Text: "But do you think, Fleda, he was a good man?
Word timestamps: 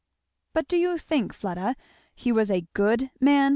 "But 0.53 0.67
do 0.67 0.77
you 0.77 0.97
think, 0.97 1.31
Fleda, 1.31 1.75
he 2.15 2.31
was 2.31 2.49
a 2.49 2.65
good 2.73 3.11
man? 3.19 3.49